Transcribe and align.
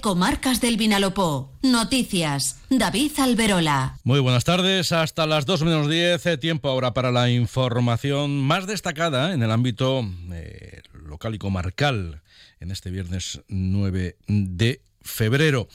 Comarcas 0.00 0.60
del 0.62 0.76
Vinalopó. 0.78 1.52
Noticias. 1.62 2.56
David 2.70 3.12
Alberola. 3.18 3.98
Muy 4.02 4.18
buenas 4.20 4.44
tardes. 4.44 4.92
Hasta 4.92 5.26
las 5.26 5.44
2 5.44 5.62
menos 5.62 5.90
10. 5.90 6.24
eh, 6.26 6.38
Tiempo 6.38 6.70
ahora 6.70 6.94
para 6.94 7.12
la 7.12 7.30
información 7.30 8.40
más 8.40 8.66
destacada 8.66 9.34
en 9.34 9.42
el 9.42 9.50
ámbito 9.50 10.02
eh, 10.32 10.80
local 11.04 11.34
y 11.34 11.38
comarcal 11.38 12.22
en 12.60 12.70
este 12.70 12.90
viernes 12.90 13.42
9 13.48 14.16
de 14.26 14.80
febrero. 15.02 15.68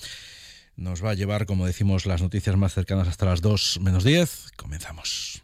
Nos 0.76 1.04
va 1.04 1.12
a 1.12 1.14
llevar, 1.14 1.46
como 1.46 1.68
decimos, 1.68 2.06
las 2.08 2.22
noticias 2.22 2.56
más 2.58 2.74
cercanas 2.74 3.08
hasta 3.08 3.26
las 3.28 3.42
2 3.42 3.80
menos 3.82 4.04
10. 4.04 4.54
Comenzamos. 4.56 5.44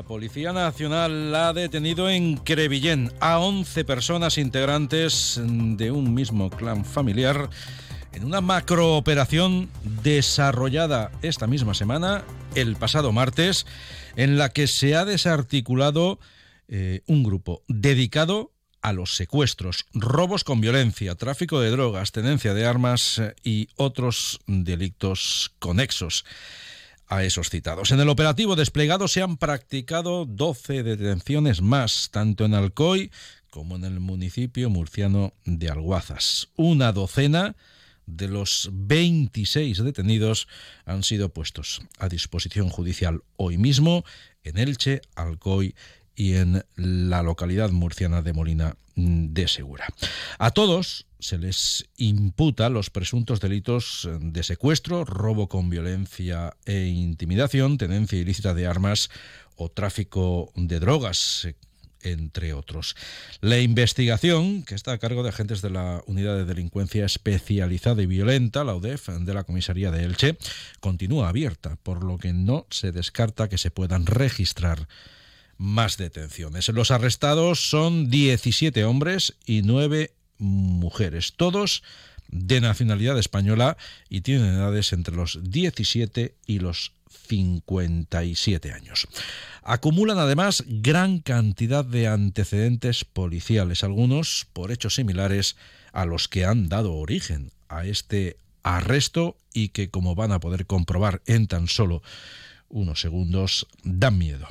La 0.00 0.06
Policía 0.06 0.54
Nacional 0.54 1.34
ha 1.34 1.52
detenido 1.52 2.08
en 2.08 2.38
Crevillén 2.38 3.12
a 3.20 3.38
11 3.38 3.84
personas 3.84 4.38
integrantes 4.38 5.38
de 5.44 5.90
un 5.90 6.14
mismo 6.14 6.48
clan 6.48 6.86
familiar 6.86 7.50
en 8.14 8.24
una 8.24 8.40
macrooperación 8.40 9.68
desarrollada 10.02 11.12
esta 11.20 11.46
misma 11.46 11.74
semana, 11.74 12.24
el 12.54 12.76
pasado 12.76 13.12
martes, 13.12 13.66
en 14.16 14.38
la 14.38 14.48
que 14.48 14.68
se 14.68 14.96
ha 14.96 15.04
desarticulado 15.04 16.18
eh, 16.68 17.02
un 17.06 17.22
grupo 17.22 17.62
dedicado 17.68 18.52
a 18.80 18.94
los 18.94 19.16
secuestros, 19.16 19.84
robos 19.92 20.44
con 20.44 20.62
violencia, 20.62 21.14
tráfico 21.14 21.60
de 21.60 21.72
drogas, 21.72 22.10
tenencia 22.10 22.54
de 22.54 22.64
armas 22.64 23.18
eh, 23.18 23.34
y 23.44 23.68
otros 23.76 24.40
delitos 24.46 25.52
conexos 25.58 26.24
a 27.10 27.24
esos 27.24 27.50
citados. 27.50 27.90
En 27.90 28.00
el 28.00 28.08
operativo 28.08 28.56
desplegado 28.56 29.08
se 29.08 29.20
han 29.20 29.36
practicado 29.36 30.24
12 30.24 30.82
detenciones 30.84 31.60
más, 31.60 32.08
tanto 32.10 32.44
en 32.46 32.54
Alcoy 32.54 33.10
como 33.50 33.76
en 33.76 33.84
el 33.84 33.98
municipio 33.98 34.70
murciano 34.70 35.34
de 35.44 35.68
Alguazas. 35.68 36.48
Una 36.54 36.92
docena 36.92 37.56
de 38.06 38.28
los 38.28 38.70
26 38.72 39.82
detenidos 39.82 40.46
han 40.84 41.02
sido 41.02 41.30
puestos 41.30 41.82
a 41.98 42.08
disposición 42.08 42.68
judicial 42.68 43.22
hoy 43.36 43.58
mismo 43.58 44.04
en 44.44 44.56
Elche, 44.56 45.02
Alcoy 45.16 45.66
y 45.66 45.74
en 46.28 46.64
la 46.76 47.22
localidad 47.22 47.70
murciana 47.70 48.22
de 48.22 48.32
Molina 48.32 48.76
de 48.94 49.48
Segura. 49.48 49.86
A 50.38 50.50
todos 50.50 51.06
se 51.18 51.38
les 51.38 51.88
imputa 51.96 52.68
los 52.68 52.90
presuntos 52.90 53.40
delitos 53.40 54.08
de 54.20 54.42
secuestro, 54.42 55.04
robo 55.04 55.48
con 55.48 55.70
violencia 55.70 56.54
e 56.64 56.86
intimidación, 56.86 57.78
tenencia 57.78 58.18
ilícita 58.18 58.54
de 58.54 58.66
armas 58.66 59.10
o 59.56 59.70
tráfico 59.70 60.52
de 60.56 60.80
drogas, 60.80 61.48
entre 62.02 62.54
otros. 62.54 62.96
La 63.40 63.58
investigación, 63.60 64.62
que 64.62 64.74
está 64.74 64.92
a 64.92 64.98
cargo 64.98 65.22
de 65.22 65.28
agentes 65.28 65.60
de 65.60 65.70
la 65.70 66.02
Unidad 66.06 66.36
de 66.36 66.46
Delincuencia 66.46 67.04
Especializada 67.04 68.02
y 68.02 68.06
Violenta, 68.06 68.64
la 68.64 68.74
UDEF, 68.74 69.08
de 69.08 69.34
la 69.34 69.44
Comisaría 69.44 69.90
de 69.90 70.04
Elche, 70.04 70.38
continúa 70.80 71.28
abierta, 71.28 71.76
por 71.82 72.04
lo 72.04 72.16
que 72.18 72.32
no 72.32 72.66
se 72.70 72.92
descarta 72.92 73.48
que 73.48 73.58
se 73.58 73.70
puedan 73.70 74.06
registrar 74.06 74.88
más 75.60 75.98
detenciones. 75.98 76.70
Los 76.70 76.90
arrestados 76.90 77.68
son 77.68 78.08
17 78.08 78.82
hombres 78.86 79.34
y 79.44 79.60
9 79.60 80.10
mujeres, 80.38 81.34
todos 81.36 81.82
de 82.28 82.62
nacionalidad 82.62 83.18
española 83.18 83.76
y 84.08 84.22
tienen 84.22 84.54
edades 84.54 84.94
entre 84.94 85.14
los 85.14 85.38
17 85.42 86.34
y 86.46 86.60
los 86.60 86.92
57 87.28 88.72
años. 88.72 89.06
Acumulan 89.62 90.18
además 90.18 90.64
gran 90.66 91.18
cantidad 91.18 91.84
de 91.84 92.08
antecedentes 92.08 93.04
policiales, 93.04 93.84
algunos 93.84 94.46
por 94.54 94.72
hechos 94.72 94.94
similares 94.94 95.56
a 95.92 96.06
los 96.06 96.26
que 96.28 96.46
han 96.46 96.70
dado 96.70 96.94
origen 96.94 97.52
a 97.68 97.84
este 97.84 98.38
arresto 98.62 99.36
y 99.52 99.68
que, 99.68 99.90
como 99.90 100.14
van 100.14 100.32
a 100.32 100.40
poder 100.40 100.64
comprobar 100.64 101.20
en 101.26 101.48
tan 101.48 101.68
solo 101.68 102.02
unos 102.70 103.00
segundos, 103.00 103.66
dan 103.84 104.16
miedo. 104.16 104.46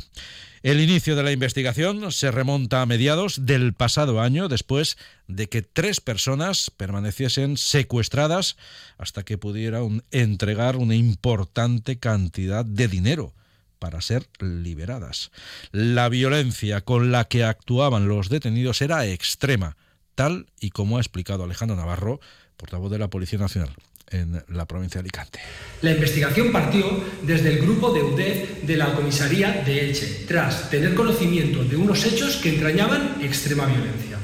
El 0.61 0.81
inicio 0.81 1.15
de 1.15 1.23
la 1.23 1.31
investigación 1.31 2.11
se 2.11 2.31
remonta 2.31 2.81
a 2.81 2.85
mediados 2.85 3.45
del 3.45 3.73
pasado 3.73 4.19
año, 4.19 4.49
después 4.49 4.97
de 5.27 5.47
que 5.47 5.61
tres 5.61 6.01
personas 6.01 6.69
permaneciesen 6.75 7.55
secuestradas 7.55 8.57
hasta 8.97 9.23
que 9.23 9.37
pudieran 9.37 10.03
entregar 10.11 10.75
una 10.75 10.95
importante 10.95 11.97
cantidad 11.97 12.65
de 12.65 12.89
dinero 12.89 13.33
para 13.79 14.01
ser 14.01 14.27
liberadas. 14.41 15.31
La 15.71 16.09
violencia 16.09 16.81
con 16.81 17.13
la 17.13 17.25
que 17.25 17.45
actuaban 17.45 18.09
los 18.09 18.27
detenidos 18.27 18.81
era 18.81 19.05
extrema, 19.05 19.77
tal 20.15 20.47
y 20.59 20.71
como 20.71 20.97
ha 20.97 21.01
explicado 21.01 21.45
Alejandro 21.45 21.77
Navarro, 21.77 22.19
portavoz 22.57 22.91
de 22.91 22.99
la 22.99 23.09
Policía 23.09 23.39
Nacional 23.39 23.73
en 24.11 24.43
la 24.49 24.65
provincia 24.65 25.01
de 25.01 25.07
Alicante. 25.07 25.39
La 25.81 25.91
investigación 25.91 26.51
partió 26.51 26.85
desde 27.23 27.49
el 27.49 27.59
grupo 27.59 27.91
de 27.91 28.03
UDEF 28.03 28.63
de 28.63 28.77
la 28.77 28.93
comisaría 28.93 29.63
de 29.65 29.85
Elche, 29.85 30.25
tras 30.27 30.69
tener 30.69 30.95
conocimiento 30.95 31.63
de 31.63 31.75
unos 31.75 32.05
hechos 32.05 32.37
que 32.37 32.49
entrañaban 32.49 33.17
extrema 33.21 33.65
violencia. 33.65 34.17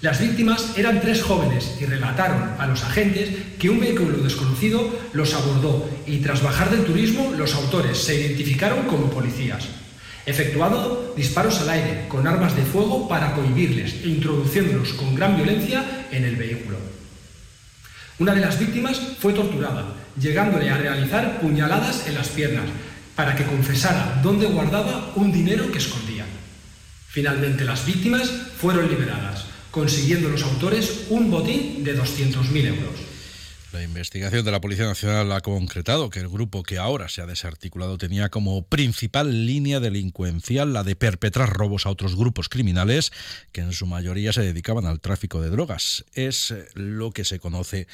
Las 0.00 0.20
víctimas 0.20 0.74
eran 0.76 1.00
tres 1.00 1.22
jóvenes 1.22 1.74
y 1.80 1.84
relataron 1.84 2.54
a 2.58 2.68
los 2.68 2.84
agentes 2.84 3.30
que 3.58 3.68
un 3.68 3.80
vehículo 3.80 4.18
desconocido 4.18 4.96
los 5.12 5.34
abordó 5.34 5.90
y 6.06 6.18
tras 6.18 6.40
bajar 6.40 6.70
del 6.70 6.84
turismo 6.84 7.32
los 7.36 7.54
autores 7.54 7.98
se 7.98 8.14
identificaron 8.14 8.86
como 8.86 9.10
policías. 9.10 9.66
Efectuado 10.24 11.14
disparos 11.16 11.60
al 11.62 11.70
aire 11.70 12.04
con 12.06 12.28
armas 12.28 12.54
de 12.54 12.62
fuego 12.62 13.08
para 13.08 13.34
cohibirles 13.34 13.94
e 14.04 14.08
introduciéndolos 14.08 14.92
con 14.92 15.16
gran 15.16 15.34
violencia 15.34 16.06
en 16.12 16.24
el 16.24 16.36
vehículo. 16.36 16.87
Una 18.18 18.34
de 18.34 18.40
las 18.40 18.58
víctimas 18.58 19.00
fue 19.20 19.32
torturada, 19.32 19.94
llegándole 20.20 20.68
a 20.70 20.76
realizar 20.76 21.40
puñaladas 21.40 22.08
en 22.08 22.14
las 22.14 22.28
piernas 22.28 22.64
para 23.14 23.36
que 23.36 23.44
confesara 23.44 24.20
dónde 24.22 24.46
guardaba 24.46 25.12
un 25.14 25.30
dinero 25.30 25.70
que 25.70 25.78
escondía. 25.78 26.24
Finalmente 27.06 27.64
las 27.64 27.86
víctimas 27.86 28.28
fueron 28.60 28.88
liberadas, 28.88 29.46
consiguiendo 29.70 30.28
los 30.28 30.42
autores 30.42 31.06
un 31.10 31.30
botín 31.30 31.84
de 31.84 31.96
200.000 31.96 32.66
euros. 32.66 33.17
La 33.70 33.82
investigación 33.82 34.46
de 34.46 34.50
la 34.50 34.62
Policía 34.62 34.86
Nacional 34.86 35.30
ha 35.30 35.42
concretado 35.42 36.08
que 36.08 36.20
el 36.20 36.28
grupo 36.28 36.62
que 36.62 36.78
ahora 36.78 37.10
se 37.10 37.20
ha 37.20 37.26
desarticulado 37.26 37.98
tenía 37.98 38.30
como 38.30 38.62
principal 38.62 39.44
línea 39.44 39.78
delincuencial 39.78 40.72
la 40.72 40.84
de 40.84 40.96
perpetrar 40.96 41.50
robos 41.50 41.84
a 41.84 41.90
otros 41.90 42.16
grupos 42.16 42.48
criminales 42.48 43.12
que 43.52 43.60
en 43.60 43.72
su 43.72 43.86
mayoría 43.86 44.32
se 44.32 44.40
dedicaban 44.40 44.86
al 44.86 45.00
tráfico 45.00 45.42
de 45.42 45.50
drogas. 45.50 46.06
Es 46.14 46.54
lo 46.72 47.10
que 47.10 47.26
se 47.26 47.40
conoce 47.40 47.88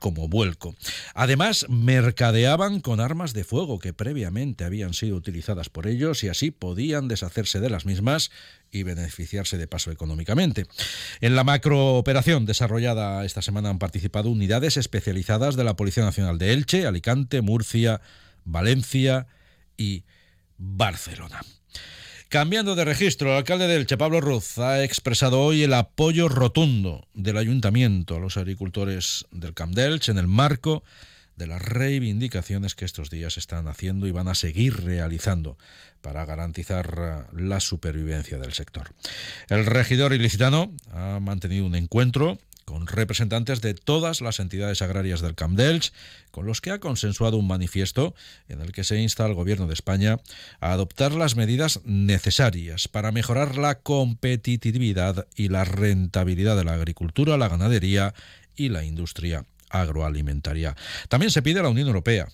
como 0.00 0.26
vuelco. 0.26 0.74
Además, 1.14 1.66
mercadeaban 1.68 2.80
con 2.80 2.98
armas 2.98 3.34
de 3.34 3.44
fuego 3.44 3.78
que 3.78 3.92
previamente 3.92 4.64
habían 4.64 4.94
sido 4.94 5.14
utilizadas 5.14 5.68
por 5.68 5.86
ellos 5.86 6.24
y 6.24 6.28
así 6.28 6.50
podían 6.50 7.06
deshacerse 7.06 7.60
de 7.60 7.70
las 7.70 7.86
mismas 7.86 8.32
y 8.72 8.82
beneficiarse 8.82 9.58
de 9.58 9.68
paso 9.68 9.92
económicamente. 9.92 10.66
En 11.20 11.36
la 11.36 11.44
macrooperación 11.44 12.46
desarrollada 12.46 13.24
esta 13.24 13.42
semana 13.42 13.70
han 13.70 13.78
participado 13.78 14.30
unidades 14.30 14.76
especializadas 14.76 15.54
de 15.54 15.64
la 15.64 15.76
Policía 15.76 16.02
Nacional 16.02 16.38
de 16.38 16.54
Elche, 16.54 16.86
Alicante, 16.86 17.42
Murcia, 17.42 18.00
Valencia 18.44 19.26
y 19.76 20.04
Barcelona. 20.56 21.42
Cambiando 22.30 22.76
de 22.76 22.84
registro, 22.84 23.32
el 23.32 23.38
alcalde 23.38 23.66
de 23.66 23.74
Elche, 23.74 23.98
Pablo 23.98 24.20
Ruz, 24.20 24.56
ha 24.58 24.84
expresado 24.84 25.40
hoy 25.40 25.64
el 25.64 25.74
apoyo 25.74 26.28
rotundo 26.28 27.08
del 27.12 27.36
ayuntamiento 27.36 28.14
a 28.14 28.20
los 28.20 28.36
agricultores 28.36 29.26
del 29.32 29.52
Camp 29.52 29.74
de 29.74 29.86
Elche 29.86 30.12
en 30.12 30.18
el 30.18 30.28
marco 30.28 30.84
de 31.34 31.48
las 31.48 31.60
reivindicaciones 31.60 32.76
que 32.76 32.84
estos 32.84 33.10
días 33.10 33.36
están 33.36 33.66
haciendo 33.66 34.06
y 34.06 34.12
van 34.12 34.28
a 34.28 34.36
seguir 34.36 34.84
realizando 34.84 35.58
para 36.02 36.24
garantizar 36.24 37.26
la 37.32 37.58
supervivencia 37.58 38.38
del 38.38 38.52
sector. 38.52 38.94
El 39.48 39.66
regidor 39.66 40.12
ilicitano 40.12 40.72
ha 40.92 41.18
mantenido 41.20 41.66
un 41.66 41.74
encuentro 41.74 42.38
con 42.70 42.86
representantes 42.86 43.60
de 43.62 43.74
todas 43.74 44.20
las 44.20 44.38
entidades 44.38 44.80
agrarias 44.80 45.20
del 45.20 45.34
Camp 45.34 45.58
con 46.30 46.46
los 46.46 46.60
que 46.60 46.70
ha 46.70 46.78
consensuado 46.78 47.36
un 47.36 47.48
manifiesto 47.48 48.14
en 48.48 48.60
el 48.60 48.70
que 48.70 48.84
se 48.84 49.00
insta 49.00 49.24
al 49.24 49.34
Gobierno 49.34 49.66
de 49.66 49.74
España 49.74 50.20
a 50.60 50.72
adoptar 50.72 51.10
las 51.10 51.34
medidas 51.34 51.80
necesarias 51.84 52.86
para 52.86 53.10
mejorar 53.10 53.58
la 53.58 53.80
competitividad 53.80 55.26
y 55.34 55.48
la 55.48 55.64
rentabilidad 55.64 56.56
de 56.56 56.62
la 56.62 56.74
agricultura, 56.74 57.36
la 57.36 57.48
ganadería 57.48 58.14
y 58.54 58.68
la 58.68 58.84
industria 58.84 59.44
agroalimentaria. 59.68 60.76
También 61.08 61.32
se 61.32 61.42
pide 61.42 61.58
a 61.58 61.64
la 61.64 61.70
Unión 61.70 61.88
Europea 61.88 62.28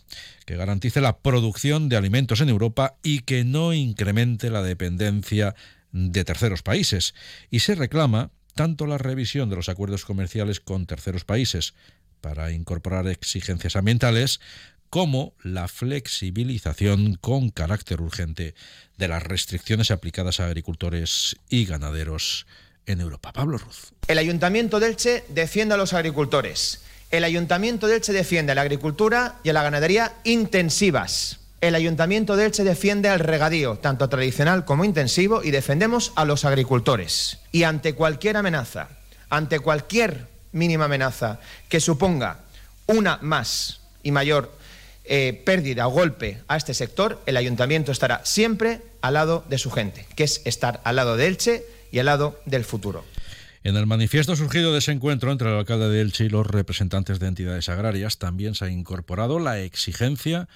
que 0.44 0.56
garantice 0.56 1.00
la 1.00 1.16
producción 1.16 1.88
de 1.88 1.96
alimentos 1.96 2.42
en 2.42 2.50
Europa 2.50 2.96
y 3.02 3.20
que 3.20 3.44
no 3.44 3.72
incremente 3.72 4.50
la 4.50 4.62
dependencia 4.62 5.54
de 5.92 6.24
terceros 6.24 6.62
países. 6.62 7.14
Y 7.50 7.60
se 7.60 7.74
reclama 7.74 8.30
tanto 8.56 8.86
la 8.86 8.98
revisión 8.98 9.48
de 9.50 9.54
los 9.54 9.68
acuerdos 9.68 10.04
comerciales 10.04 10.58
con 10.58 10.86
terceros 10.86 11.24
países 11.24 11.74
para 12.20 12.50
incorporar 12.50 13.06
exigencias 13.06 13.76
ambientales 13.76 14.40
como 14.90 15.34
la 15.42 15.68
flexibilización 15.68 17.16
con 17.20 17.50
carácter 17.50 18.00
urgente 18.00 18.54
de 18.96 19.08
las 19.08 19.22
restricciones 19.22 19.90
aplicadas 19.90 20.40
a 20.40 20.46
agricultores 20.46 21.36
y 21.50 21.66
ganaderos 21.66 22.46
en 22.86 23.00
Europa. 23.00 23.32
Pablo 23.32 23.58
Ruz. 23.58 23.92
El 24.08 24.18
Ayuntamiento 24.18 24.80
de 24.80 24.88
Elche 24.88 25.24
defiende 25.28 25.74
a 25.74 25.76
los 25.76 25.92
agricultores. 25.92 26.80
El 27.10 27.24
Ayuntamiento 27.24 27.86
de 27.86 27.96
Elche 27.96 28.12
defiende 28.12 28.52
a 28.52 28.54
la 28.54 28.62
agricultura 28.62 29.38
y 29.44 29.50
a 29.50 29.52
la 29.52 29.62
ganadería 29.62 30.14
intensivas. 30.24 31.40
El 31.66 31.74
Ayuntamiento 31.74 32.36
de 32.36 32.46
Elche 32.46 32.62
defiende 32.62 33.08
al 33.08 33.18
regadío, 33.18 33.76
tanto 33.78 34.08
tradicional 34.08 34.64
como 34.64 34.84
intensivo, 34.84 35.42
y 35.42 35.50
defendemos 35.50 36.12
a 36.14 36.24
los 36.24 36.44
agricultores. 36.44 37.38
Y 37.50 37.64
ante 37.64 37.94
cualquier 37.94 38.36
amenaza, 38.36 38.90
ante 39.30 39.58
cualquier 39.58 40.28
mínima 40.52 40.84
amenaza 40.84 41.40
que 41.68 41.80
suponga 41.80 42.38
una 42.86 43.18
más 43.20 43.80
y 44.04 44.12
mayor 44.12 44.56
eh, 45.04 45.42
pérdida 45.44 45.88
o 45.88 45.90
golpe 45.90 46.38
a 46.46 46.56
este 46.56 46.72
sector, 46.72 47.20
el 47.26 47.36
ayuntamiento 47.36 47.90
estará 47.90 48.24
siempre 48.24 48.82
al 49.00 49.14
lado 49.14 49.44
de 49.48 49.58
su 49.58 49.72
gente, 49.72 50.06
que 50.14 50.22
es 50.22 50.42
estar 50.44 50.80
al 50.84 50.94
lado 50.94 51.16
de 51.16 51.26
Elche 51.26 51.64
y 51.90 51.98
al 51.98 52.06
lado 52.06 52.40
del 52.46 52.64
futuro. 52.64 53.04
En 53.64 53.74
el 53.74 53.86
manifiesto 53.86 54.36
surgido 54.36 54.72
de 54.72 54.78
ese 54.78 54.92
encuentro 54.92 55.32
entre 55.32 55.50
el 55.50 55.58
alcalde 55.58 55.88
de 55.88 56.00
Elche 56.00 56.26
y 56.26 56.28
los 56.28 56.46
representantes 56.46 57.18
de 57.18 57.26
entidades 57.26 57.68
agrarias 57.68 58.18
también 58.18 58.54
se 58.54 58.66
ha 58.66 58.70
incorporado 58.70 59.40
la 59.40 59.58
exigencia 59.58 60.46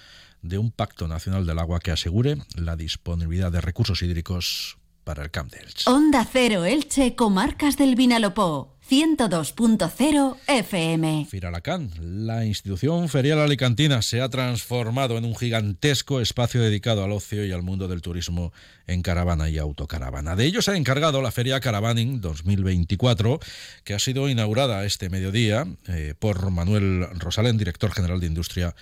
de 0.42 0.58
un 0.58 0.70
pacto 0.70 1.08
nacional 1.08 1.46
del 1.46 1.58
agua 1.58 1.81
que 1.81 1.90
asegure 1.90 2.38
la 2.54 2.76
disponibilidad 2.76 3.52
de 3.52 3.60
recursos 3.60 4.02
hídricos 4.02 4.78
para 5.04 5.22
el 5.22 5.31
Camp 5.31 5.50
de 5.50 5.60
Elche. 5.60 5.90
Onda 5.90 6.26
Cero 6.31 6.64
Elche, 6.64 7.14
Comarcas 7.14 7.76
del 7.76 7.96
Vinalopó. 7.96 8.76
102.0 8.90 10.37
FM. 10.48 11.26
Firalacán, 11.31 11.92
la 12.00 12.44
institución 12.44 13.08
ferial 13.08 13.38
alicantina, 13.38 14.02
se 14.02 14.20
ha 14.20 14.28
transformado 14.28 15.16
en 15.16 15.25
un 15.25 15.37
gigantesco 15.37 16.20
espacio 16.20 16.60
dedicado 16.60 17.04
al 17.04 17.12
ocio 17.12 17.46
y 17.46 17.52
al 17.52 17.62
mundo 17.62 17.87
del 17.87 18.02
turismo 18.02 18.52
en 18.88 19.02
caravana 19.02 19.48
y 19.48 19.58
autocaravana. 19.58 20.34
De 20.34 20.44
ello 20.44 20.60
se 20.60 20.72
ha 20.72 20.76
encargado 20.76 21.22
la 21.22 21.31
Feria 21.31 21.60
Caravaning 21.60 22.20
2024, 22.20 23.38
que 23.84 23.94
ha 23.94 24.00
sido 24.00 24.28
inaugurada 24.28 24.84
este 24.84 25.08
mediodía 25.08 25.69
eh, 25.86 26.14
por 26.19 26.50
Manuel 26.50 27.06
Rosalén, 27.14 27.58
director 27.58 27.93
general 27.93 28.19
de 28.19 28.26
Industria 28.26 28.75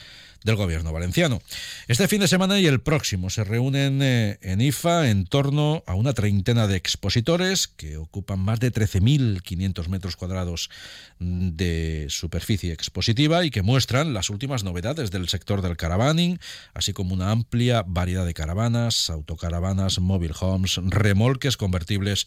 del 0.45 0.57
gobierno 0.57 0.93
valenciano. 0.93 1.43
Este 1.89 2.09
fin 2.09 2.21
de 2.21 2.29
semana 2.29 2.61
y 2.61 2.67
el 2.67 2.81
próximo 2.81 3.31
se 3.31 3.45
reúnen 3.45 4.01
eh, 4.03 4.39
en 4.43 4.61
IFA 4.61 5.11
en 5.11 5.27
torno 5.27 5.83
a 5.87 5.95
una 5.95 6.13
treintena 6.13 6.67
de 6.67 6.77
expositores 6.77 7.69
que 7.69 7.97
ocupan 7.97 8.39
más 8.39 8.61
de 8.61 8.73
13.500 8.73 9.89
metros 9.89 9.98
cuadrados 10.17 10.71
de 11.19 12.07
superficie 12.09 12.73
expositiva 12.73 13.45
y 13.45 13.51
que 13.51 13.63
muestran 13.63 14.15
las 14.15 14.31
últimas 14.31 14.65
novedades 14.65 15.11
del 15.11 15.29
sector 15.29 15.63
del 15.63 15.77
caravaning, 15.77 16.39
así 16.75 16.93
como 16.93 17.15
una 17.15 17.31
amplia 17.31 17.85
variedad 17.87 18.27
de 18.27 18.35
caravanas, 18.35 19.11
autocaravanas, 19.11 19.99
mobile 19.99 20.35
homes, 20.41 20.81
remolques 20.83 21.57
convertibles 21.57 22.27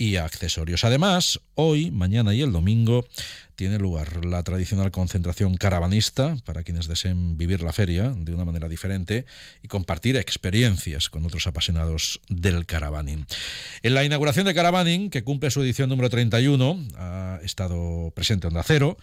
y 0.00 0.16
accesorios. 0.16 0.84
Además, 0.84 1.40
hoy, 1.54 1.90
mañana 1.90 2.34
y 2.34 2.40
el 2.40 2.52
domingo 2.52 3.06
tiene 3.54 3.78
lugar 3.78 4.24
la 4.24 4.42
tradicional 4.42 4.90
concentración 4.90 5.58
caravanista 5.58 6.36
para 6.46 6.62
quienes 6.62 6.88
deseen 6.88 7.36
vivir 7.36 7.60
la 7.60 7.74
feria 7.74 8.14
de 8.16 8.32
una 8.32 8.46
manera 8.46 8.70
diferente 8.70 9.26
y 9.62 9.68
compartir 9.68 10.16
experiencias 10.16 11.10
con 11.10 11.26
otros 11.26 11.46
apasionados 11.46 12.22
del 12.30 12.64
caravaning. 12.64 13.26
En 13.82 13.92
la 13.92 14.02
inauguración 14.02 14.46
de 14.46 14.54
Caravaning, 14.54 15.10
que 15.10 15.22
cumple 15.22 15.50
su 15.50 15.60
edición 15.60 15.90
número 15.90 16.08
31, 16.08 16.82
ha 16.96 17.38
estado 17.42 18.10
presente 18.14 18.46
Onda 18.46 18.62
Cero. 18.62 18.96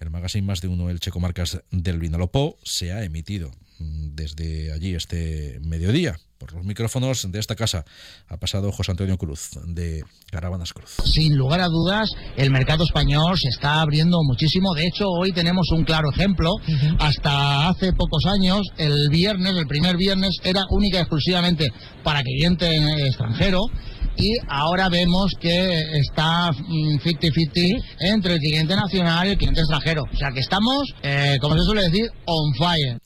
El 0.00 0.08
magazine 0.08 0.46
Más 0.46 0.62
de 0.62 0.68
Uno 0.68 0.88
Elche 0.88 1.10
Comarcas 1.10 1.60
del 1.70 1.98
Vinalopó 1.98 2.56
se 2.64 2.90
ha 2.90 3.04
emitido 3.04 3.50
desde 3.78 4.72
allí 4.72 4.94
este 4.94 5.60
mediodía. 5.62 6.16
Por 6.38 6.54
los 6.54 6.64
micrófonos 6.64 7.30
de 7.30 7.38
esta 7.38 7.54
casa 7.54 7.84
ha 8.26 8.38
pasado 8.38 8.72
José 8.72 8.92
Antonio 8.92 9.18
Cruz, 9.18 9.50
de 9.66 10.02
Caravanas 10.30 10.72
Cruz. 10.72 10.96
Sin 11.04 11.36
lugar 11.36 11.60
a 11.60 11.66
dudas, 11.66 12.08
el 12.38 12.50
mercado 12.50 12.84
español 12.84 13.38
se 13.38 13.48
está 13.50 13.82
abriendo 13.82 14.16
muchísimo. 14.22 14.72
De 14.74 14.86
hecho, 14.86 15.06
hoy 15.06 15.32
tenemos 15.32 15.70
un 15.70 15.84
claro 15.84 16.10
ejemplo. 16.10 16.54
Hasta 16.98 17.68
hace 17.68 17.92
pocos 17.92 18.24
años, 18.24 18.68
el 18.78 19.10
viernes, 19.10 19.54
el 19.54 19.66
primer 19.66 19.98
viernes, 19.98 20.38
era 20.42 20.64
única 20.70 20.96
y 20.96 21.00
exclusivamente 21.02 21.68
para 22.02 22.22
cliente 22.22 22.74
extranjero 23.06 23.66
y 24.16 24.36
ahora 24.48 24.88
vemos 24.88 25.32
que 25.40 25.82
está 25.98 26.50
50-50 26.50 27.78
mm, 27.78 28.04
entre 28.06 28.34
el 28.34 28.38
cliente 28.38 28.76
nacional 28.76 29.28
y 29.28 29.30
el 29.30 29.38
cliente 29.38 29.60
extranjero. 29.60 30.04
O 30.12 30.16
sea 30.16 30.30
que 30.32 30.40
estamos, 30.40 30.94
eh, 31.02 31.36
como 31.40 31.56
se 31.56 31.64
suele 31.64 31.82
decir, 31.82 32.10
on 32.26 32.54
fire. 32.54 32.98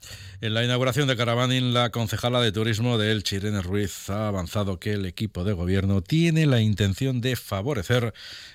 En 0.44 0.52
la 0.52 0.62
inauguración 0.62 1.08
de 1.08 1.16
Caravaning, 1.16 1.72
la 1.72 1.88
concejala 1.88 2.38
de 2.42 2.52
turismo 2.52 2.98
de 2.98 3.12
Elche, 3.12 3.36
Irene 3.36 3.62
Ruiz, 3.62 4.10
ha 4.10 4.28
avanzado 4.28 4.78
que 4.78 4.92
el 4.92 5.06
equipo 5.06 5.42
de 5.42 5.54
gobierno 5.54 6.02
tiene 6.02 6.44
la 6.44 6.60
intención 6.60 7.22
de 7.22 7.34
favorecer 7.34 8.12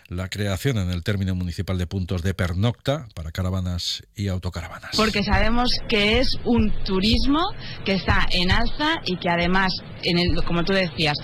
la 0.10 0.28
creación 0.28 0.78
en 0.78 0.90
el 0.90 1.04
término 1.04 1.36
municipal 1.36 1.78
de 1.78 1.88
puntos 1.88 2.22
de 2.24 2.34
pernocta 2.36 3.08
para 3.16 3.32
caravanas 3.32 4.04
y 4.16 4.28
autocaravanas. 4.28 4.92
Porque 4.96 5.24
sabemos 5.24 5.72
que 5.88 6.20
es 6.20 6.28
un 6.46 6.72
turismo 6.84 7.40
que 7.86 7.94
está 7.94 8.28
en 8.32 8.52
alza 8.52 8.96
y 9.06 9.18
que 9.18 9.30
además, 9.30 9.72
en 10.04 10.18
el, 10.18 10.44
como 10.44 10.64
tú 10.64 10.74
decías, 10.74 11.18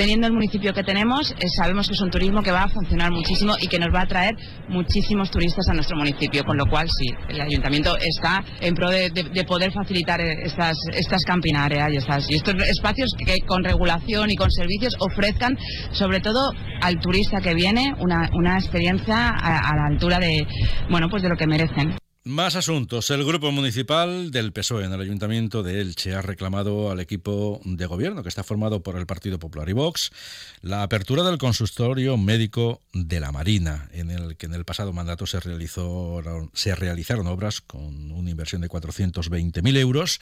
teniendo 0.00 0.26
el 0.26 0.32
municipio 0.32 0.72
que 0.72 0.82
tenemos, 0.82 1.30
eh, 1.32 1.46
sabemos 1.54 1.86
que 1.86 1.92
es 1.92 2.00
un 2.00 2.10
turismo 2.10 2.42
que 2.42 2.50
va 2.50 2.62
a 2.62 2.68
funcionar 2.68 3.12
muchísimo 3.12 3.54
y 3.60 3.68
que 3.68 3.78
nos 3.78 3.94
va 3.94 4.00
a 4.00 4.06
traer 4.06 4.34
muchísimos 4.66 5.30
turistas 5.30 5.68
a 5.68 5.74
nuestro 5.74 5.94
municipio, 5.98 6.42
con 6.42 6.56
lo 6.56 6.64
cual 6.64 6.88
sí, 6.88 7.08
el 7.28 7.42
ayuntamiento 7.42 7.94
está 7.98 8.42
en 8.62 8.74
pro 8.74 8.88
de, 8.88 9.10
poder 9.46 9.72
facilitar 9.72 10.09
estas, 10.18 10.76
estas 10.92 11.22
campinarias 11.24 11.88
y, 11.92 11.96
estas, 11.96 12.30
y 12.30 12.34
estos 12.36 12.54
espacios 12.68 13.12
que 13.18 13.38
con 13.46 13.62
regulación 13.62 14.30
y 14.30 14.36
con 14.36 14.50
servicios 14.50 14.94
ofrezcan 14.98 15.56
sobre 15.92 16.20
todo 16.20 16.52
al 16.80 16.98
turista 16.98 17.40
que 17.40 17.54
viene 17.54 17.94
una, 17.98 18.30
una 18.32 18.58
experiencia 18.58 19.28
a, 19.28 19.70
a, 19.70 19.76
la 19.76 19.86
altura 19.86 20.18
de, 20.18 20.46
bueno, 20.90 21.08
pues 21.08 21.22
de 21.22 21.28
lo 21.28 21.36
que 21.36 21.46
merecen. 21.46 21.99
Más 22.24 22.54
asuntos. 22.54 23.10
El 23.10 23.24
grupo 23.24 23.50
municipal 23.50 24.30
del 24.30 24.52
PSOE 24.52 24.84
en 24.84 24.92
el 24.92 25.00
Ayuntamiento 25.00 25.62
de 25.62 25.80
Elche 25.80 26.14
ha 26.14 26.20
reclamado 26.20 26.90
al 26.90 27.00
equipo 27.00 27.62
de 27.64 27.86
gobierno, 27.86 28.22
que 28.22 28.28
está 28.28 28.44
formado 28.44 28.82
por 28.82 28.98
el 28.98 29.06
Partido 29.06 29.38
Popular 29.38 29.70
y 29.70 29.72
Vox, 29.72 30.12
la 30.60 30.82
apertura 30.82 31.22
del 31.22 31.38
consultorio 31.38 32.18
médico 32.18 32.82
de 32.92 33.20
la 33.20 33.32
Marina, 33.32 33.88
en 33.94 34.10
el 34.10 34.36
que 34.36 34.44
en 34.44 34.52
el 34.52 34.66
pasado 34.66 34.92
mandato 34.92 35.24
se, 35.26 35.38
se 35.40 36.74
realizaron 36.74 37.26
obras 37.26 37.62
con 37.62 38.12
una 38.12 38.28
inversión 38.28 38.60
de 38.60 38.68
420.000 38.68 39.78
euros 39.78 40.20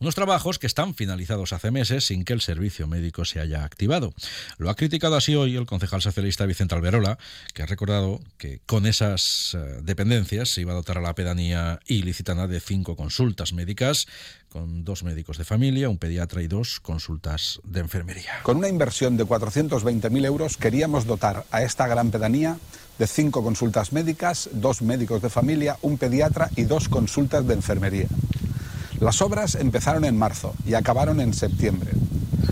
unos 0.00 0.14
trabajos 0.14 0.58
que 0.58 0.66
están 0.66 0.94
finalizados 0.94 1.52
hace 1.52 1.70
meses 1.70 2.06
sin 2.06 2.24
que 2.24 2.32
el 2.32 2.40
servicio 2.40 2.86
médico 2.86 3.24
se 3.24 3.40
haya 3.40 3.64
activado. 3.64 4.12
Lo 4.58 4.70
ha 4.70 4.76
criticado 4.76 5.16
así 5.16 5.34
hoy 5.34 5.56
el 5.56 5.66
concejal 5.66 6.02
socialista 6.02 6.46
Vicente 6.46 6.74
Alberola, 6.74 7.18
que 7.54 7.62
ha 7.62 7.66
recordado 7.66 8.20
que 8.36 8.60
con 8.66 8.86
esas 8.86 9.54
eh, 9.54 9.80
dependencias 9.82 10.50
se 10.50 10.60
iba 10.60 10.72
a 10.72 10.76
dotar 10.76 10.98
a 10.98 11.02
la 11.02 11.14
pedanía 11.14 11.80
ilicitana 11.86 12.46
de 12.46 12.60
cinco 12.60 12.96
consultas 12.96 13.52
médicas 13.52 14.06
con 14.48 14.84
dos 14.84 15.02
médicos 15.02 15.36
de 15.36 15.44
familia, 15.44 15.88
un 15.88 15.98
pediatra 15.98 16.42
y 16.42 16.46
dos 16.46 16.80
consultas 16.80 17.60
de 17.64 17.80
enfermería. 17.80 18.40
Con 18.42 18.56
una 18.56 18.68
inversión 18.68 19.16
de 19.16 19.26
420.000 19.26 20.24
euros 20.24 20.56
queríamos 20.56 21.06
dotar 21.06 21.44
a 21.50 21.62
esta 21.62 21.86
gran 21.86 22.10
pedanía 22.10 22.58
de 22.98 23.06
cinco 23.06 23.42
consultas 23.44 23.92
médicas, 23.92 24.48
dos 24.52 24.82
médicos 24.82 25.22
de 25.22 25.30
familia, 25.30 25.76
un 25.82 25.98
pediatra 25.98 26.50
y 26.56 26.64
dos 26.64 26.88
consultas 26.88 27.46
de 27.46 27.54
enfermería. 27.54 28.08
Las 29.00 29.22
obras 29.22 29.54
empezaron 29.54 30.04
en 30.04 30.18
marzo 30.18 30.54
y 30.66 30.74
acabaron 30.74 31.20
en 31.20 31.32
septiembre. 31.32 31.92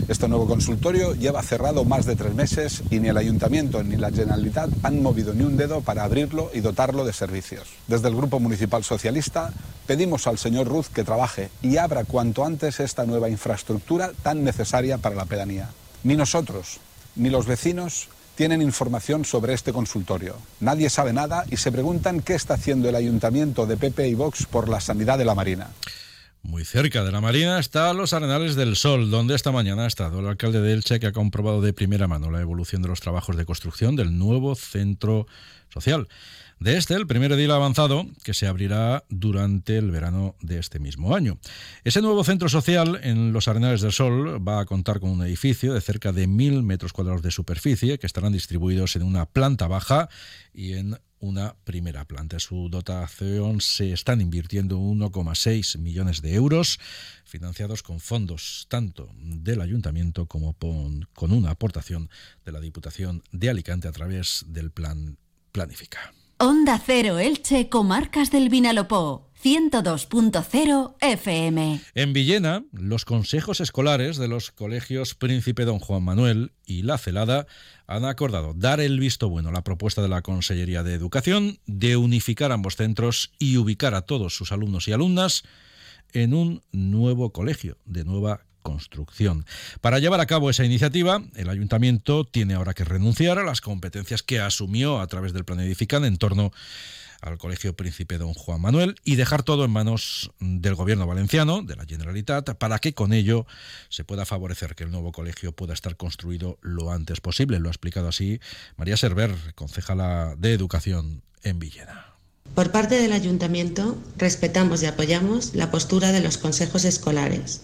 Este 0.06 0.28
nuevo 0.28 0.46
consultorio 0.46 1.12
lleva 1.14 1.42
cerrado 1.42 1.84
más 1.84 2.06
de 2.06 2.14
tres 2.14 2.34
meses 2.34 2.84
y 2.88 3.00
ni 3.00 3.08
el 3.08 3.16
Ayuntamiento 3.16 3.82
ni 3.82 3.96
la 3.96 4.12
Generalitat 4.12 4.70
han 4.84 5.02
movido 5.02 5.34
ni 5.34 5.42
un 5.42 5.56
dedo 5.56 5.80
para 5.80 6.04
abrirlo 6.04 6.52
y 6.54 6.60
dotarlo 6.60 7.04
de 7.04 7.12
servicios. 7.12 7.66
Desde 7.88 8.06
el 8.06 8.14
Grupo 8.14 8.38
Municipal 8.38 8.84
Socialista 8.84 9.52
pedimos 9.88 10.28
al 10.28 10.38
señor 10.38 10.68
Ruz 10.68 10.88
que 10.88 11.02
trabaje 11.02 11.50
y 11.62 11.78
abra 11.78 12.04
cuanto 12.04 12.44
antes 12.44 12.78
esta 12.78 13.04
nueva 13.04 13.28
infraestructura 13.28 14.12
tan 14.22 14.44
necesaria 14.44 14.98
para 14.98 15.16
la 15.16 15.24
pedanía. 15.24 15.70
Ni 16.04 16.14
nosotros, 16.14 16.78
ni 17.16 17.28
los 17.28 17.46
vecinos 17.46 18.08
tienen 18.36 18.62
información 18.62 19.24
sobre 19.24 19.52
este 19.52 19.72
consultorio. 19.72 20.36
Nadie 20.60 20.90
sabe 20.90 21.12
nada 21.12 21.44
y 21.50 21.56
se 21.56 21.72
preguntan 21.72 22.20
qué 22.20 22.36
está 22.36 22.54
haciendo 22.54 22.88
el 22.88 22.94
Ayuntamiento 22.94 23.66
de 23.66 23.76
PP 23.76 24.06
y 24.06 24.14
Vox 24.14 24.46
por 24.46 24.68
la 24.68 24.80
sanidad 24.80 25.18
de 25.18 25.24
la 25.24 25.34
Marina. 25.34 25.70
Muy 26.46 26.64
cerca 26.64 27.02
de 27.02 27.10
la 27.10 27.20
Marina 27.20 27.58
está 27.58 27.92
los 27.92 28.12
Arenales 28.12 28.54
del 28.54 28.76
Sol, 28.76 29.10
donde 29.10 29.34
esta 29.34 29.50
mañana 29.50 29.82
ha 29.82 29.88
estado 29.88 30.20
el 30.20 30.28
alcalde 30.28 30.60
de 30.60 30.74
Elche 30.74 31.00
que 31.00 31.08
ha 31.08 31.12
comprobado 31.12 31.60
de 31.60 31.72
primera 31.72 32.06
mano 32.06 32.30
la 32.30 32.40
evolución 32.40 32.82
de 32.82 32.88
los 32.88 33.00
trabajos 33.00 33.36
de 33.36 33.44
construcción 33.44 33.96
del 33.96 34.16
nuevo 34.16 34.54
centro 34.54 35.26
social. 35.70 36.06
De 36.60 36.76
este, 36.76 36.94
el 36.94 37.08
primer 37.08 37.32
edil 37.32 37.50
avanzado, 37.50 38.06
que 38.22 38.32
se 38.32 38.46
abrirá 38.46 39.04
durante 39.08 39.76
el 39.76 39.90
verano 39.90 40.36
de 40.40 40.58
este 40.58 40.78
mismo 40.78 41.16
año. 41.16 41.38
Ese 41.82 42.00
nuevo 42.00 42.22
centro 42.22 42.48
social 42.48 43.00
en 43.02 43.32
los 43.32 43.48
Arenales 43.48 43.80
del 43.80 43.92
Sol 43.92 44.40
va 44.46 44.60
a 44.60 44.66
contar 44.66 45.00
con 45.00 45.10
un 45.10 45.22
edificio 45.22 45.74
de 45.74 45.80
cerca 45.80 46.12
de 46.12 46.28
mil 46.28 46.62
metros 46.62 46.92
cuadrados 46.92 47.22
de 47.22 47.32
superficie, 47.32 47.98
que 47.98 48.06
estarán 48.06 48.32
distribuidos 48.32 48.94
en 48.94 49.02
una 49.02 49.26
planta 49.26 49.66
baja 49.66 50.08
y 50.54 50.74
en 50.74 50.96
una 51.20 51.56
primera 51.64 52.04
planta. 52.04 52.38
Su 52.38 52.68
dotación 52.68 53.60
se 53.60 53.92
están 53.92 54.20
invirtiendo 54.20 54.78
1,6 54.78 55.78
millones 55.78 56.22
de 56.22 56.34
euros, 56.34 56.78
financiados 57.24 57.82
con 57.82 58.00
fondos 58.00 58.66
tanto 58.68 59.10
del 59.16 59.60
ayuntamiento 59.60 60.26
como 60.26 60.54
con 60.54 61.32
una 61.32 61.50
aportación 61.50 62.10
de 62.44 62.52
la 62.52 62.60
Diputación 62.60 63.22
de 63.32 63.50
Alicante 63.50 63.88
a 63.88 63.92
través 63.92 64.44
del 64.48 64.70
plan 64.70 65.18
Planifica. 65.52 66.12
Onda 66.38 66.78
Cero 66.84 67.18
Elche, 67.18 67.70
Comarcas 67.70 68.30
del 68.30 68.50
Vinalopó. 68.50 69.25
102.0 69.42 70.94
FM. 71.00 71.80
En 71.94 72.12
Villena, 72.12 72.64
los 72.72 73.04
consejos 73.04 73.60
escolares 73.60 74.16
de 74.16 74.28
los 74.28 74.50
colegios 74.50 75.14
Príncipe 75.14 75.64
Don 75.64 75.78
Juan 75.78 76.02
Manuel 76.02 76.52
y 76.64 76.82
La 76.82 76.98
Celada 76.98 77.46
han 77.86 78.04
acordado 78.04 78.54
dar 78.54 78.80
el 78.80 78.98
visto 78.98 79.28
bueno 79.28 79.50
a 79.50 79.52
la 79.52 79.62
propuesta 79.62 80.02
de 80.02 80.08
la 80.08 80.22
Consellería 80.22 80.82
de 80.82 80.94
Educación 80.94 81.58
de 81.66 81.96
unificar 81.96 82.50
ambos 82.50 82.76
centros 82.76 83.32
y 83.38 83.56
ubicar 83.56 83.94
a 83.94 84.02
todos 84.02 84.34
sus 84.34 84.52
alumnos 84.52 84.88
y 84.88 84.92
alumnas 84.92 85.44
en 86.12 86.34
un 86.34 86.62
nuevo 86.72 87.32
colegio 87.32 87.78
de 87.84 88.04
nueva 88.04 88.46
construcción. 88.62 89.46
Para 89.80 90.00
llevar 90.00 90.20
a 90.20 90.26
cabo 90.26 90.50
esa 90.50 90.64
iniciativa, 90.64 91.22
el 91.36 91.48
ayuntamiento 91.48 92.24
tiene 92.24 92.54
ahora 92.54 92.74
que 92.74 92.84
renunciar 92.84 93.38
a 93.38 93.44
las 93.44 93.60
competencias 93.60 94.24
que 94.24 94.40
asumió 94.40 95.00
a 95.00 95.06
través 95.06 95.32
del 95.32 95.44
plan 95.44 95.60
Edifican 95.60 96.04
en 96.04 96.16
torno 96.16 96.50
al 97.26 97.38
Colegio 97.38 97.74
Príncipe 97.74 98.18
Don 98.18 98.34
Juan 98.34 98.60
Manuel 98.60 98.94
y 99.04 99.16
dejar 99.16 99.42
todo 99.42 99.64
en 99.64 99.70
manos 99.70 100.30
del 100.38 100.74
gobierno 100.74 101.06
valenciano, 101.06 101.62
de 101.62 101.76
la 101.76 101.84
Generalitat, 101.84 102.56
para 102.56 102.78
que 102.78 102.94
con 102.94 103.12
ello 103.12 103.46
se 103.88 104.04
pueda 104.04 104.24
favorecer 104.24 104.74
que 104.74 104.84
el 104.84 104.92
nuevo 104.92 105.12
colegio 105.12 105.52
pueda 105.52 105.74
estar 105.74 105.96
construido 105.96 106.58
lo 106.62 106.92
antes 106.92 107.20
posible. 107.20 107.58
Lo 107.58 107.68
ha 107.68 107.72
explicado 107.72 108.08
así 108.08 108.40
María 108.76 108.96
Server, 108.96 109.34
concejala 109.54 110.34
de 110.38 110.52
Educación 110.52 111.22
en 111.42 111.58
Villena. 111.58 112.14
Por 112.54 112.70
parte 112.70 112.94
del 113.00 113.12
ayuntamiento, 113.12 113.98
respetamos 114.16 114.82
y 114.82 114.86
apoyamos 114.86 115.54
la 115.54 115.70
postura 115.70 116.12
de 116.12 116.20
los 116.20 116.38
consejos 116.38 116.84
escolares 116.84 117.62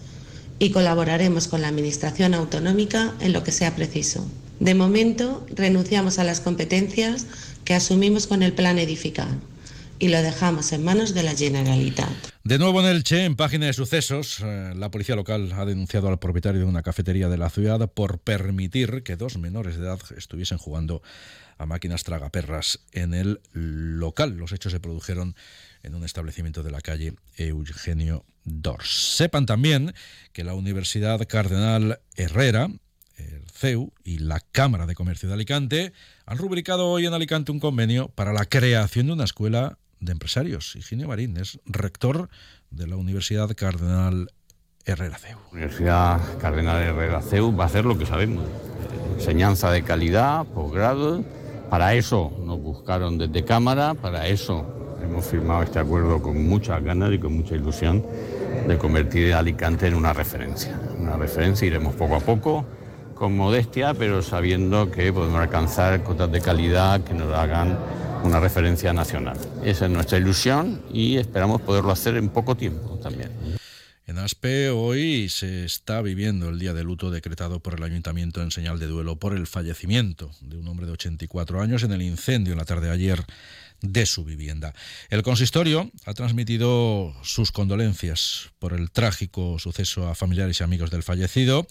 y 0.59 0.71
colaboraremos 0.71 1.49
con 1.49 1.63
la 1.63 1.69
Administración 1.69 2.35
autonómica 2.35 3.15
en 3.21 3.33
lo 3.33 3.45
que 3.45 3.53
sea 3.53 3.75
preciso. 3.75 4.29
De 4.61 4.75
momento, 4.75 5.47
renunciamos 5.55 6.19
a 6.19 6.25
las 6.25 6.41
competencias 6.41 7.27
que 7.65 7.75
asumimos 7.75 8.27
con 8.27 8.43
el 8.43 8.53
plan 8.53 8.79
edificado 8.79 9.52
y 10.03 10.09
lo 10.09 10.21
dejamos 10.21 10.73
en 10.73 10.83
manos 10.83 11.15
de 11.15 11.23
la 11.23 11.33
Generalitat. 11.33 12.11
De 12.43 12.59
nuevo 12.59 12.81
en 12.81 12.87
el 12.87 13.05
Che, 13.05 13.25
en 13.25 13.37
página 13.37 13.67
de 13.67 13.73
sucesos, 13.73 14.41
eh, 14.41 14.73
la 14.75 14.91
policía 14.91 15.15
local 15.15 15.53
ha 15.53 15.65
denunciado 15.65 16.09
al 16.09 16.19
propietario 16.19 16.63
de 16.63 16.67
una 16.67 16.83
cafetería 16.83 17.29
de 17.29 17.39
la 17.39 17.51
ciudad 17.51 17.89
por 17.89 18.19
permitir 18.19 19.05
que 19.05 19.15
dos 19.15 19.39
menores 19.39 19.77
de 19.77 19.85
edad 19.85 20.01
estuviesen 20.17 20.59
jugando 20.59 21.03
a 21.57 21.67
máquinas 21.67 22.03
tragaperras 22.03 22.81
en 22.91 23.15
el 23.15 23.41
local. 23.53 24.37
Los 24.37 24.51
hechos 24.51 24.73
se 24.73 24.81
produjeron 24.81 25.37
en 25.85 25.95
un 25.95 26.03
establecimiento 26.03 26.65
de 26.65 26.73
la 26.73 26.81
calle 26.81 27.15
Eugenio 27.37 28.25
Dors. 28.43 29.15
Sepan 29.17 29.47
también 29.47 29.95
que 30.33 30.43
la 30.43 30.55
Universidad 30.55 31.25
Cardenal 31.29 32.01
Herrera, 32.17 32.69
el 33.19 33.45
CEU 33.53 33.93
y 34.03 34.19
la 34.19 34.41
Cámara 34.41 34.87
de 34.87 34.97
Comercio 34.97 35.29
de 35.29 35.37
Alicante 35.37 35.93
han 36.27 36.39
rubricado 36.39 36.89
hoy 36.89 37.07
en 37.07 37.15
Alicante 37.15 37.53
un 37.53 37.61
convenio 37.61 38.09
para 38.09 38.33
la 38.33 38.47
creación 38.47 39.07
de 39.07 39.13
una 39.13 39.25
escuela 39.25 39.79
de 40.03 40.13
empresarios. 40.13 40.77
Higinio 40.77 41.09
Marín 41.09 41.37
es 41.39 41.59
rector 41.65 42.29
de 42.71 42.87
la 42.87 42.97
Universidad 42.97 43.51
Cardenal 43.57 44.31
Herrera 44.85 45.17
CEU. 45.17 45.39
La 45.39 45.53
Universidad 45.53 46.39
Cardenal 46.39 46.83
Herrera 46.83 47.23
CEU 47.23 47.57
va 47.57 47.65
a 47.65 47.67
hacer 47.69 47.85
lo 47.85 47.97
que 47.97 48.05
sabemos, 48.05 48.45
enseñanza 49.17 49.71
de 49.71 49.83
calidad, 49.83 50.45
posgrado. 50.45 51.25
Para 51.71 51.95
eso 51.95 52.37
nos 52.45 52.61
buscaron 52.61 53.17
desde 53.17 53.45
Cámara, 53.45 53.95
para 53.95 54.27
eso 54.27 54.83
Hemos 55.03 55.27
firmado 55.27 55.63
este 55.65 55.81
acuerdo 55.81 56.23
con 56.23 56.47
mucha 56.47 56.79
ganas 56.79 57.13
y 57.13 57.19
con 57.19 57.35
mucha 57.35 57.57
ilusión 57.57 58.05
de 58.67 58.79
convertir 58.79 59.35
Alicante 59.35 59.89
en 59.89 59.95
una 59.95 60.13
referencia. 60.13 60.79
Una 60.99 61.17
referencia, 61.17 61.67
iremos 61.67 61.95
poco 61.97 62.17
a 62.17 62.21
poco, 62.21 62.65
con 63.15 63.37
modestia, 63.37 63.95
pero 63.95 64.23
sabiendo 64.23 64.91
que 64.91 65.13
podemos 65.13 65.41
alcanzar 65.41 66.03
cotas 66.05 66.31
de 66.31 66.41
calidad 66.41 67.01
que 67.03 67.15
nos 67.15 67.35
hagan 67.35 67.77
una 68.25 68.41
referencia 68.41 68.93
nacional. 68.93 69.39
Esa 69.65 69.87
es 69.87 69.91
nuestra 69.91 70.19
ilusión 70.19 70.83
y 70.93 71.17
esperamos 71.17 71.61
poderlo 71.63 71.93
hacer 71.93 72.17
en 72.17 72.29
poco 72.29 72.57
tiempo 72.57 72.99
también. 73.03 73.31
En 74.07 74.19
Aspe 74.19 74.71
hoy 74.71 75.29
se 75.29 75.65
está 75.65 76.03
viviendo 76.03 76.49
el 76.49 76.59
día 76.59 76.75
de 76.75 76.83
luto 76.83 77.11
decretado 77.11 77.61
por 77.61 77.75
el 77.75 77.83
ayuntamiento 77.83 78.43
en 78.43 78.51
señal 78.51 78.79
de 78.79 78.87
duelo 78.87 79.17
por 79.17 79.35
el 79.35 79.47
fallecimiento 79.47 80.31
de 80.41 80.59
un 80.59 80.69
hombre 80.69 80.87
de 80.87 80.93
84 80.93 81.61
años 81.61 81.83
en 81.83 81.93
el 81.93 82.03
incendio 82.03 82.53
en 82.53 82.59
la 82.59 82.65
tarde 82.65 82.89
de 82.89 82.93
ayer 82.93 83.25
de 83.83 84.07
su 84.07 84.25
vivienda. 84.25 84.75
El 85.11 85.23
consistorio 85.23 85.91
ha 86.07 86.15
transmitido 86.15 87.15
sus 87.23 87.53
condolencias 87.53 88.51
por 88.59 88.73
el 88.73 88.91
trágico 88.91 89.59
suceso 89.59 90.09
a 90.09 90.15
familiares 90.15 90.61
y 90.61 90.65
amigos 90.65 90.91
del 90.91 91.03
fallecido, 91.03 91.67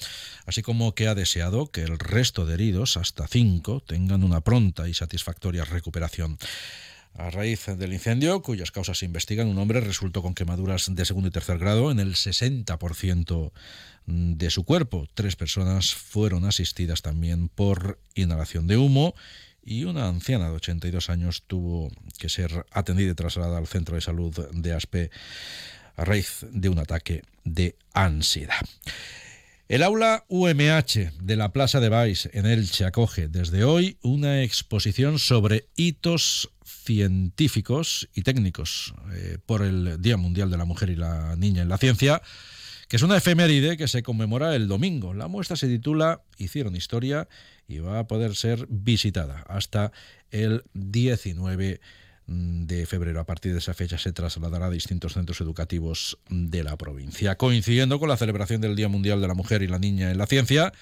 así 0.46 0.62
como 0.62 0.94
que 0.94 1.08
ha 1.08 1.16
deseado 1.16 1.72
que 1.72 1.82
el 1.82 1.98
resto 1.98 2.46
de 2.46 2.54
heridos, 2.54 2.98
hasta 2.98 3.28
cinco, 3.28 3.82
tengan 3.82 4.24
una 4.24 4.42
pronta 4.42 4.88
y 4.88 4.94
satisfactoria 4.94 5.66
recuperación. 5.66 6.38
A 7.14 7.30
raíz 7.30 7.66
del 7.66 7.92
incendio, 7.92 8.42
cuyas 8.42 8.72
causas 8.72 9.00
se 9.00 9.06
investigan, 9.06 9.48
un 9.48 9.58
hombre 9.58 9.82
resultó 9.82 10.22
con 10.22 10.34
quemaduras 10.34 10.94
de 10.96 11.06
segundo 11.06 11.28
y 11.28 11.32
tercer 11.32 11.58
grado 11.58 11.92
en 11.92 12.00
el 12.00 12.16
60% 12.16 13.52
de 14.06 14.50
su 14.50 14.64
cuerpo. 14.64 15.08
Tres 15.14 15.36
personas 15.36 15.94
fueron 15.94 16.46
asistidas 16.46 17.02
también 17.02 17.50
por 17.50 18.00
inhalación 18.16 18.66
de 18.68 18.78
humo 18.78 19.14
y 19.64 19.84
una 19.84 20.08
anciana 20.08 20.50
de 20.50 20.56
82 20.56 21.10
años 21.10 21.44
tuvo 21.48 21.92
que 22.18 22.30
ser 22.30 22.66
atendida 22.72 23.12
y 23.12 23.16
trasladada 23.16 23.58
al 23.58 23.68
centro 23.68 23.96
de 23.96 24.02
salud 24.02 24.34
de 24.52 24.74
Aspe 24.74 25.12
a 25.96 26.06
raíz 26.06 26.46
de 26.52 26.70
un 26.70 26.80
ataque 26.80 27.24
de 27.44 27.76
ansiedad. 27.94 28.62
El 29.68 29.84
aula 29.84 30.26
UMH 30.28 31.14
de 31.22 31.36
la 31.38 31.54
Plaza 31.54 31.80
de 31.80 31.88
Baix 31.88 32.30
en 32.34 32.46
Elche 32.46 32.84
acoge 32.84 33.30
desde 33.30 33.64
hoy 33.64 33.98
una 34.02 34.44
exposición 34.44 35.18
sobre 35.18 35.70
hitos 35.78 36.52
científicos 36.66 38.10
y 38.14 38.24
técnicos 38.24 38.94
eh, 39.14 39.38
por 39.46 39.62
el 39.62 40.02
Día 40.02 40.18
Mundial 40.18 40.52
de 40.52 40.58
la 40.58 40.66
Mujer 40.66 40.90
y 40.90 40.98
la 40.98 41.38
Niña 41.38 41.62
en 41.62 41.70
la 41.70 41.78
Ciencia, 41.78 42.22
que 42.92 42.98
es 42.98 43.04
una 43.04 43.16
efeméride 43.16 43.78
que 43.78 43.88
se 43.88 44.04
conmemora 44.04 44.54
el 44.54 44.68
domingo. 44.68 45.14
La 45.14 45.30
muestra 45.30 45.56
se 45.56 45.70
titula 45.70 46.24
Hicieron 46.38 46.76
Historia 46.76 47.30
y 47.66 47.80
va 47.80 48.00
a 48.00 48.08
poder 48.08 48.36
ser 48.36 48.68
visitada 48.68 49.46
hasta 49.48 49.94
el 50.30 50.66
19 50.74 51.80
de 52.28 52.86
febrero. 52.86 53.22
A 53.22 53.26
partir 53.26 53.54
de 53.54 53.60
esa 53.60 53.74
fecha 53.74 53.98
se 53.98 54.12
trasladará 54.12 54.66
a 54.66 54.70
distintos 54.70 55.14
centros 55.14 55.40
educativos 55.40 56.18
de 56.30 56.66
la 56.66 56.76
provincia. 56.76 57.38
Coincidiendo 57.38 57.98
con 57.98 58.10
la 58.10 58.18
celebración 58.18 58.60
del 58.60 58.76
Día 58.76 58.90
Mundial 58.90 59.22
de 59.22 59.28
la 59.30 59.36
Mujer 59.36 59.62
y 59.62 59.68
la 59.68 59.80
Niña 59.80 60.12
en 60.12 60.18
la 60.18 60.28
Ciencia, 60.28 60.74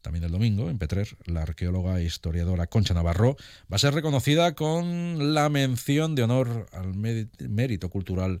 también 0.00 0.24
el 0.24 0.32
domingo, 0.32 0.70
en 0.70 0.78
Petrer, 0.78 1.08
la 1.26 1.42
arqueóloga 1.42 2.00
e 2.00 2.04
historiadora 2.04 2.68
Concha 2.68 2.94
Navarro 2.94 3.36
va 3.70 3.76
a 3.76 3.78
ser 3.78 3.92
reconocida 3.92 4.54
con 4.54 5.34
la 5.34 5.50
mención 5.50 6.14
de 6.14 6.22
honor 6.22 6.68
al 6.72 6.94
mérito 6.94 7.90
cultural 7.90 8.40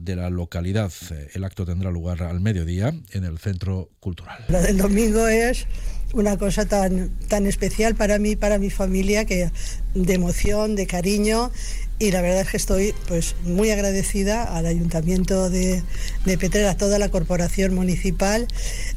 de 0.00 0.16
la 0.16 0.30
localidad. 0.30 0.92
El 1.34 1.44
acto 1.44 1.64
tendrá 1.64 1.90
lugar 1.90 2.22
al 2.22 2.40
mediodía 2.40 2.94
en 3.12 3.24
el 3.24 3.38
Centro 3.38 3.90
Cultural. 4.00 4.44
Lo 4.48 4.60
del 4.60 4.78
domingo 4.78 5.26
es 5.26 5.66
una 6.12 6.36
cosa 6.38 6.66
tan, 6.66 7.10
tan 7.28 7.46
especial 7.46 7.94
para 7.94 8.18
mí, 8.18 8.34
para 8.34 8.58
mi 8.58 8.70
familia, 8.70 9.24
que 9.24 9.50
de 9.94 10.14
emoción, 10.14 10.74
de 10.74 10.86
cariño 10.86 11.52
y 12.00 12.10
la 12.12 12.22
verdad 12.22 12.40
es 12.40 12.48
que 12.48 12.56
estoy 12.56 12.94
pues 13.06 13.36
muy 13.44 13.70
agradecida 13.70 14.56
al 14.56 14.64
Ayuntamiento 14.64 15.50
de, 15.50 15.82
de 16.24 16.66
a 16.66 16.76
toda 16.76 16.98
la 16.98 17.10
corporación 17.10 17.74
municipal, 17.74 18.48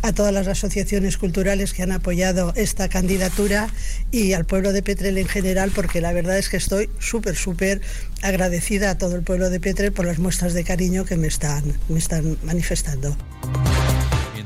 a 0.01 0.13
todas 0.13 0.33
las 0.33 0.47
asociaciones 0.47 1.17
culturales 1.17 1.73
que 1.73 1.83
han 1.83 1.91
apoyado 1.91 2.53
esta 2.55 2.87
candidatura 2.87 3.69
y 4.09 4.31
al 4.33 4.45
pueblo 4.45 4.71
de 4.71 4.81
Petrel 4.81 5.17
en 5.17 5.27
general, 5.27 5.71
porque 5.75 5.99
la 5.99 6.13
verdad 6.13 6.37
es 6.37 6.47
que 6.47 6.57
estoy 6.57 6.89
súper, 6.97 7.35
súper 7.35 7.81
agradecida 8.21 8.91
a 8.91 8.97
todo 8.97 9.17
el 9.17 9.23
pueblo 9.23 9.49
de 9.49 9.59
Petrel 9.59 9.91
por 9.91 10.05
las 10.05 10.17
muestras 10.17 10.53
de 10.53 10.63
cariño 10.63 11.03
que 11.03 11.17
me 11.17 11.27
están, 11.27 11.77
me 11.89 11.99
están 11.99 12.37
manifestando. 12.43 13.17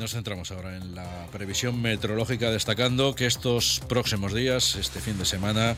Nos 0.07 0.13
centramos 0.13 0.51
ahora 0.51 0.77
en 0.77 0.95
la 0.95 1.27
previsión 1.33 1.81
meteorológica, 1.81 2.49
destacando 2.49 3.13
que 3.13 3.25
estos 3.25 3.81
próximos 3.89 4.33
días, 4.33 4.75
este 4.75 5.01
fin 5.01 5.17
de 5.17 5.25
semana, 5.25 5.75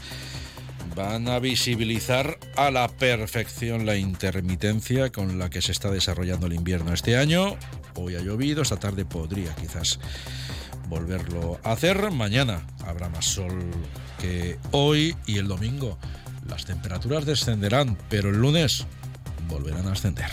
van 0.96 1.28
a 1.28 1.40
visibilizar 1.40 2.38
a 2.56 2.72
la 2.72 2.88
perfección 2.88 3.86
la 3.86 3.96
intermitencia 3.96 5.12
con 5.12 5.40
la 5.40 5.50
que 5.50 5.62
se 5.62 5.72
está 5.72 5.92
desarrollando 5.92 6.48
el 6.48 6.54
invierno 6.54 6.94
este 6.94 7.18
año. 7.18 7.56
Hoy 7.96 8.16
ha 8.16 8.22
llovido, 8.22 8.62
esta 8.62 8.78
tarde 8.78 9.06
podría 9.06 9.56
quizás 9.56 10.00
volverlo 10.88 11.60
a 11.64 11.72
hacer. 11.72 12.12
Mañana 12.12 12.66
habrá 12.86 13.10
más 13.10 13.26
sol 13.26 13.60
que 14.20 14.58
hoy 14.72 15.16
y 15.26 15.38
el 15.38 15.48
domingo 15.48 15.98
las 16.48 16.66
temperaturas 16.66 17.26
descenderán, 17.26 17.98
pero 18.10 18.30
el 18.30 18.38
lunes 18.38 18.86
volverán 19.48 19.88
a 19.88 19.92
ascender. 19.92 20.30